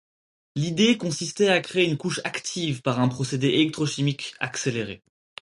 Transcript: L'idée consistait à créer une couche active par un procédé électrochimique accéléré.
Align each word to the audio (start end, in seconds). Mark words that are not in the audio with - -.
L'idée 0.55 0.97
consistait 0.97 1.49
à 1.49 1.59
créer 1.61 1.87
une 1.87 1.95
couche 1.99 2.21
active 2.23 2.81
par 2.81 2.99
un 2.99 3.07
procédé 3.07 3.49
électrochimique 3.49 4.33
accéléré. 4.39 5.03